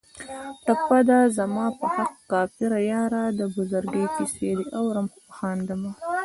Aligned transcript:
ټپه 0.65 0.99
ده: 1.09 1.19
زما 1.37 1.65
په 1.77 1.85
حق 1.95 2.13
کافره 2.31 2.79
یاره 2.91 3.23
د 3.39 3.41
بزرګۍ 3.55 4.05
کیسې 4.15 4.49
دې 4.57 4.65
اورم 4.79 5.07
و 5.15 5.31
خاندمه 5.37 5.91